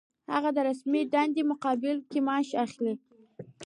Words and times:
هغه 0.33 0.49
د 0.53 0.57
رسمي 0.69 1.01
دندې 1.13 1.41
په 1.45 1.49
مقابل 1.51 1.97
کې 2.09 2.19
معاش 2.27 2.49
اخلي. 2.65 2.93